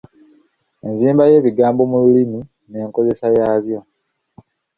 [0.87, 3.79] Enzimba yebigambo mu lulimi n’enkozesa yabyo.